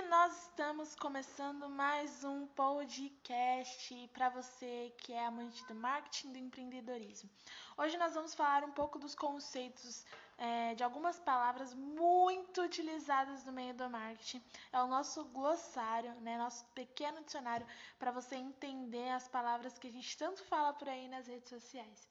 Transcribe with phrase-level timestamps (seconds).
[0.00, 6.38] E nós estamos começando mais um podcast para você que é amante do marketing do
[6.38, 7.28] empreendedorismo.
[7.76, 10.06] Hoje nós vamos falar um pouco dos conceitos
[10.38, 14.42] é, de algumas palavras muito utilizadas no meio do marketing.
[14.72, 17.66] É o nosso glossário, né, nosso pequeno dicionário
[17.98, 22.08] para você entender as palavras que a gente tanto fala por aí nas redes sociais.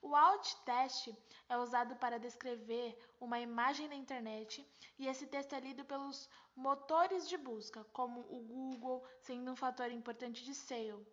[0.00, 1.16] O alt teste
[1.48, 4.66] é usado para descrever uma imagem na internet
[4.98, 9.90] e esse texto é lido pelos motores de busca, como o Google, sendo um fator
[9.90, 11.06] importante de SEO.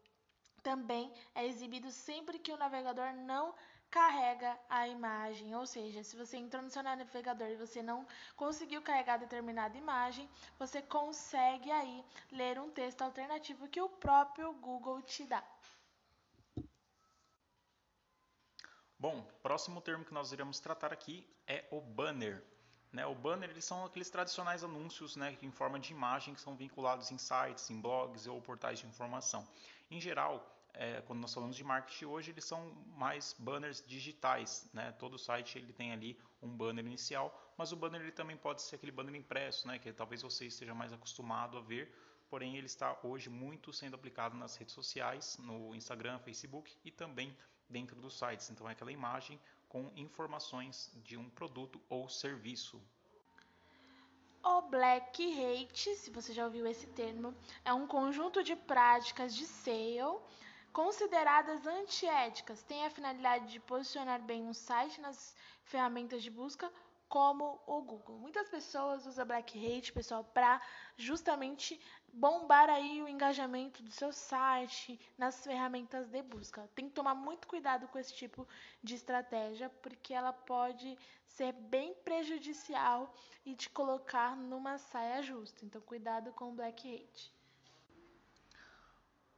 [0.62, 3.54] Também é exibido sempre que o navegador não
[3.94, 8.82] carrega a imagem, ou seja, se você entrou no seu navegador e você não conseguiu
[8.82, 10.28] carregar determinada imagem,
[10.58, 15.44] você consegue aí ler um texto alternativo que o próprio Google te dá.
[19.04, 22.42] Bom, próximo termo que nós iremos tratar aqui é o banner.
[22.90, 26.56] Né, o banner eles são aqueles tradicionais anúncios né, em forma de imagem que são
[26.56, 29.46] vinculados em sites, em blogs ou portais de informação.
[29.92, 34.70] Em geral, é, quando nós falamos de marketing hoje, eles são mais banners digitais.
[34.72, 34.94] Né?
[34.94, 38.78] Todo site ele tem ali um banner inicial, mas o banner ele também pode ser
[38.78, 41.94] aquele banner impresso, né, que talvez você esteja mais acostumado a ver,
[42.30, 47.36] porém ele está hoje muito sendo aplicado nas redes sociais, no Instagram, Facebook e também
[47.70, 48.50] dentro dos sites.
[48.50, 52.82] Então, é aquela imagem com informações de um produto ou serviço.
[54.44, 59.46] O Black Hat, se você já ouviu esse termo, é um conjunto de práticas de
[59.46, 60.22] SEO
[60.74, 62.62] consideradas antiéticas.
[62.64, 66.72] Tem a finalidade de posicionar bem um site nas ferramentas de busca
[67.14, 68.18] como o Google.
[68.18, 70.60] Muitas pessoas usam Black Hat, pessoal, para
[70.98, 71.80] justamente
[72.12, 76.68] bombar aí o engajamento do seu site nas ferramentas de busca.
[76.74, 78.48] Tem que tomar muito cuidado com esse tipo
[78.82, 80.98] de estratégia, porque ela pode
[81.28, 83.14] ser bem prejudicial
[83.46, 85.64] e te colocar numa saia justa.
[85.64, 87.32] Então, cuidado com o Black Hat.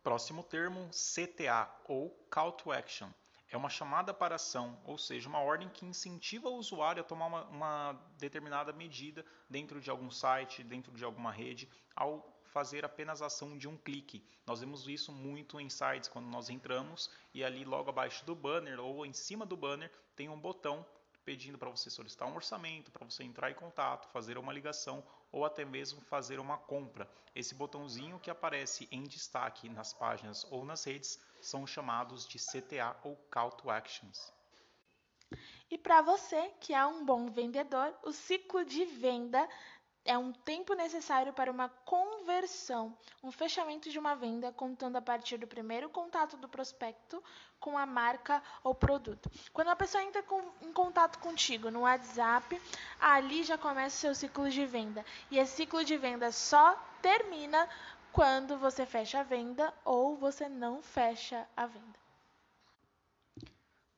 [0.01, 3.09] Próximo termo, CTA ou Call to Action
[3.55, 7.27] é uma chamada para ação, ou seja, uma ordem que incentiva o usuário a tomar
[7.27, 13.21] uma, uma, determinada medida dentro de algum site, dentro de alguma rede, ao fazer apenas
[13.21, 14.23] a ação de um clique.
[14.45, 18.79] Nós vemos isso muito em sites quando nós entramos e ali logo abaixo do banner
[18.79, 20.85] ou em cima do banner tem um botão
[21.25, 25.43] pedindo para você solicitar um orçamento, para você entrar em contato, fazer uma ligação ou
[25.43, 27.09] até mesmo fazer uma compra.
[27.33, 32.95] Esse botãozinho que aparece em destaque nas páginas ou nas redes são chamados de CTA
[33.03, 34.31] ou Call to Actions.
[35.69, 39.49] E para você que é um bom vendedor, o ciclo de venda
[40.05, 45.37] é um tempo necessário para uma conversão, um fechamento de uma venda, contando a partir
[45.37, 47.21] do primeiro contato do prospecto
[47.59, 49.29] com a marca ou produto.
[49.51, 52.61] Quando a pessoa entra com, em contato contigo no WhatsApp,
[53.01, 55.03] ali já começa o seu ciclo de venda.
[55.31, 57.67] E esse ciclo de venda só termina
[58.11, 62.04] quando você fecha a venda ou você não fecha a venda.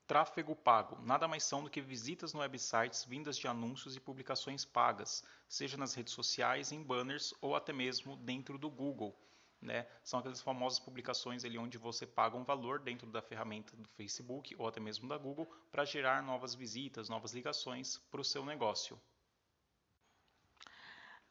[0.07, 4.63] Tráfego pago nada mais são do que visitas no websites vindas de anúncios e publicações
[4.63, 9.13] pagas, seja nas redes sociais, em banners ou até mesmo dentro do Google.
[9.61, 9.85] Né?
[10.05, 14.55] São aquelas famosas publicações ali onde você paga um valor dentro da ferramenta do Facebook
[14.57, 18.97] ou até mesmo da Google para gerar novas visitas, novas ligações para o seu negócio.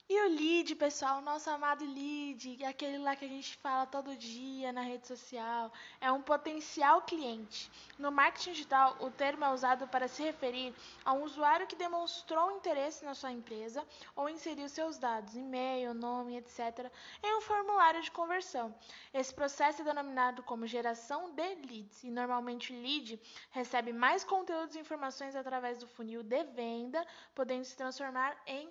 [0.08, 4.72] E o lead, pessoal, nosso amado lead, aquele lá que a gente fala todo dia
[4.72, 7.68] na rede social, é um potencial cliente.
[7.98, 10.72] No marketing digital, o termo é usado para se referir
[11.04, 13.84] a um usuário que demonstrou interesse na sua empresa
[14.14, 16.88] ou inseriu seus dados, e-mail, nome, etc.,
[17.20, 18.72] em um formulário de conversão.
[19.12, 24.76] Esse processo é denominado como geração de leads e normalmente o lead recebe mais conteúdos
[24.76, 28.70] e informações através do funil de venda, podendo se transformar em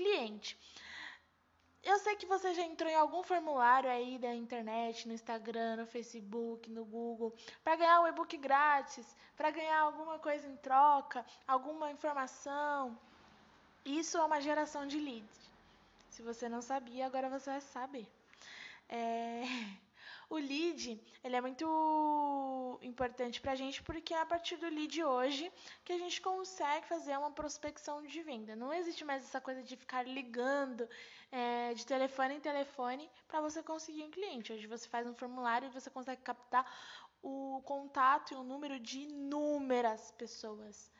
[0.00, 0.58] cliente.
[1.82, 5.86] Eu sei que você já entrou em algum formulário aí da internet, no Instagram, no
[5.86, 7.34] Facebook, no Google,
[7.64, 9.06] para ganhar um e-book grátis,
[9.36, 12.98] para ganhar alguma coisa em troca, alguma informação.
[13.84, 15.40] Isso é uma geração de leads.
[16.10, 18.06] Se você não sabia, agora você vai saber.
[18.88, 19.42] É...
[20.30, 20.84] O lead,
[21.24, 25.52] ele é muito importante para a gente porque é a partir do lead hoje
[25.84, 28.54] que a gente consegue fazer uma prospecção de venda.
[28.54, 30.88] Não existe mais essa coisa de ficar ligando
[31.32, 34.52] é, de telefone em telefone para você conseguir um cliente.
[34.52, 36.64] Hoje você faz um formulário e você consegue captar
[37.20, 40.92] o contato e o número de inúmeras pessoas.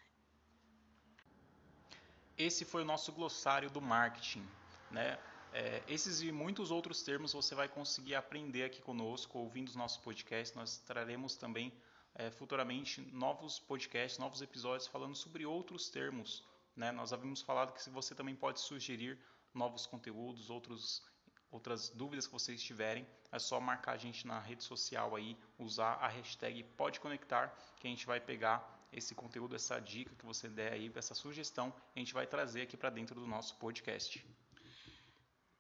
[2.37, 4.44] Esse foi o nosso glossário do marketing,
[4.91, 5.19] né?
[5.52, 9.99] É, esses e muitos outros termos você vai conseguir aprender aqui conosco, ouvindo os nossos
[9.99, 10.56] podcasts.
[10.56, 11.73] Nós traremos também
[12.14, 16.44] é, futuramente novos podcasts, novos episódios falando sobre outros termos.
[16.76, 16.93] Né?
[16.93, 19.19] Nós havíamos falado que você também pode sugerir
[19.52, 21.02] novos conteúdos, outros,
[21.50, 25.94] outras dúvidas que vocês tiverem, é só marcar a gente na rede social aí, usar
[25.94, 30.49] a hashtag pode conectar, que a gente vai pegar esse conteúdo, essa dica que você
[30.49, 34.25] der aí, essa sugestão, a gente vai trazer aqui para dentro do nosso podcast.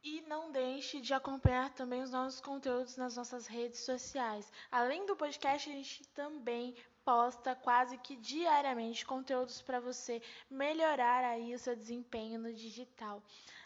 [0.02, 4.50] E não deixe de acompanhar também os nossos conteúdos nas nossas redes sociais.
[4.70, 6.74] Além do podcast, a gente também
[7.04, 13.22] posta quase que diariamente conteúdos para você melhorar aí o seu desempenho no digital.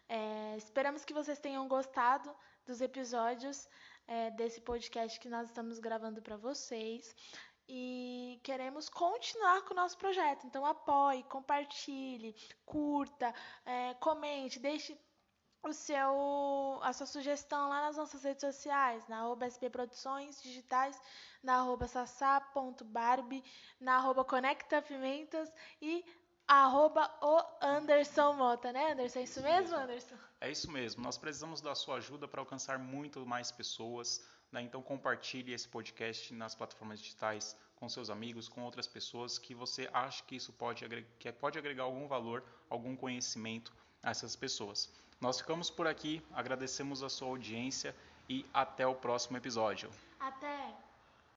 [0.09, 2.35] É, esperamos que vocês tenham gostado
[2.67, 3.69] dos episódios
[4.07, 7.15] é, desse podcast que nós estamos gravando para vocês
[7.69, 10.47] e queremos continuar com o nosso projeto.
[10.47, 12.35] Então apoie, compartilhe,
[12.67, 13.33] curta,
[13.65, 14.99] é, comente, deixe
[15.65, 21.01] o seu, a sua sugestão lá nas nossas redes sociais, na arroba SP Produções Digitais,
[21.43, 23.43] na arroba sassá.barbie,
[23.81, 26.05] na arroba Conecta Pimentas e
[26.47, 29.21] arroba o Anderson Mota, né, Anderson?
[29.21, 30.17] É isso mesmo, Anderson?
[30.41, 31.03] É isso mesmo.
[31.03, 34.23] Nós precisamos da sua ajuda para alcançar muito mais pessoas.
[34.53, 34.63] Né?
[34.63, 39.89] Então compartilhe esse podcast nas plataformas digitais com seus amigos, com outras pessoas que você
[39.93, 40.87] acha que isso pode,
[41.19, 43.73] que pode agregar algum valor, algum conhecimento
[44.03, 44.93] a essas pessoas.
[45.25, 47.97] Nós ficamos por aqui, agradecemos a sua audiência
[48.29, 49.89] e até o próximo episódio.
[50.21, 50.64] Até!